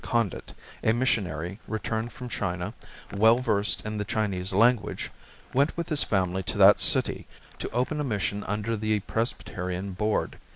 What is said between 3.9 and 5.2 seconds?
the Chinese language,